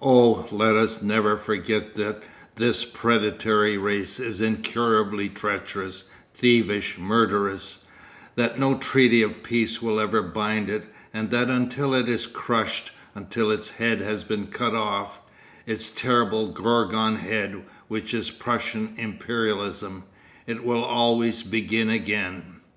Oh, 0.00 0.46
let 0.52 0.76
us 0.76 1.02
never 1.02 1.36
forget 1.36 1.96
that 1.96 2.22
this 2.54 2.84
predatory 2.84 3.76
race 3.76 4.20
is 4.20 4.40
incurably 4.40 5.28
treacherous, 5.28 6.04
thievish, 6.32 6.98
murderous; 6.98 7.84
that 8.36 8.60
no 8.60 8.78
treaty 8.78 9.22
of 9.22 9.42
peace 9.42 9.82
will 9.82 9.98
ever 9.98 10.22
bind 10.22 10.70
it, 10.70 10.84
and 11.12 11.32
that 11.32 11.48
until 11.48 11.96
it 11.96 12.08
is 12.08 12.28
crushed, 12.28 12.92
until 13.16 13.50
its 13.50 13.70
head 13.72 14.00
has 14.00 14.22
been 14.22 14.46
cut 14.46 14.76
off 14.76 15.18
its 15.66 15.88
terrible 15.88 16.52
Gorgon 16.52 17.16
head 17.16 17.64
which 17.88 18.14
is 18.14 18.30
Prussian 18.30 18.94
Imperialism 18.96 20.04
it 20.46 20.62
will 20.64 20.84
always 20.84 21.42
begin 21.42 21.90
again. 21.90 22.60